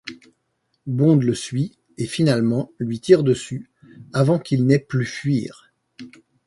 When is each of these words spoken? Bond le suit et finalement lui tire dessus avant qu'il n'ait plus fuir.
Bond 0.87 1.17
le 1.17 1.35
suit 1.35 1.77
et 1.99 2.07
finalement 2.07 2.71
lui 2.79 2.99
tire 2.99 3.21
dessus 3.21 3.69
avant 4.13 4.39
qu'il 4.39 4.65
n'ait 4.65 4.79
plus 4.79 5.05
fuir. 5.05 5.71